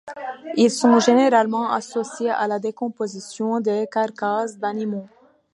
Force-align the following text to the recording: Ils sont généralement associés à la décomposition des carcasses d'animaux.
Ils 0.57 0.71
sont 0.71 0.99
généralement 0.99 1.69
associés 1.71 2.31
à 2.31 2.47
la 2.47 2.57
décomposition 2.57 3.59
des 3.59 3.85
carcasses 3.93 4.57
d'animaux. 4.57 5.07